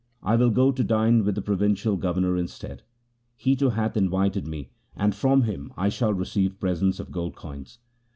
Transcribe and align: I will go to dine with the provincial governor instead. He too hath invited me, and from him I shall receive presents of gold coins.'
I 0.23 0.35
will 0.35 0.49
go 0.49 0.71
to 0.71 0.83
dine 0.83 1.23
with 1.23 1.35
the 1.35 1.43
provincial 1.43 1.95
governor 1.95 2.35
instead. 2.35 2.81
He 3.37 3.55
too 3.55 3.69
hath 3.69 3.95
invited 3.95 4.47
me, 4.47 4.71
and 4.95 5.13
from 5.13 5.43
him 5.43 5.71
I 5.77 5.89
shall 5.89 6.11
receive 6.15 6.59
presents 6.59 6.99
of 6.99 7.11
gold 7.11 7.35
coins.' 7.35 7.77